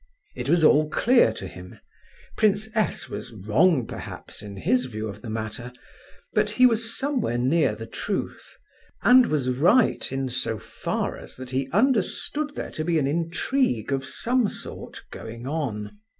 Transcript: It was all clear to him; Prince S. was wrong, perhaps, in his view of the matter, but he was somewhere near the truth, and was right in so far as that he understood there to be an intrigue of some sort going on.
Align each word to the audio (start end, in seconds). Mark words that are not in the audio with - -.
It 0.35 0.49
was 0.49 0.63
all 0.63 0.89
clear 0.89 1.31
to 1.33 1.47
him; 1.47 1.77
Prince 2.35 2.69
S. 2.73 3.07
was 3.07 3.33
wrong, 3.33 3.85
perhaps, 3.85 4.41
in 4.41 4.57
his 4.57 4.85
view 4.85 5.07
of 5.07 5.21
the 5.21 5.29
matter, 5.29 5.71
but 6.33 6.49
he 6.49 6.65
was 6.65 6.97
somewhere 6.97 7.37
near 7.37 7.75
the 7.75 7.85
truth, 7.85 8.57
and 9.03 9.27
was 9.27 9.51
right 9.51 10.11
in 10.11 10.27
so 10.27 10.57
far 10.57 11.17
as 11.19 11.35
that 11.35 11.51
he 11.51 11.69
understood 11.69 12.55
there 12.55 12.71
to 12.71 12.83
be 12.83 12.97
an 12.97 13.05
intrigue 13.05 13.91
of 13.93 14.03
some 14.03 14.49
sort 14.49 15.05
going 15.11 15.45
on. 15.45 15.99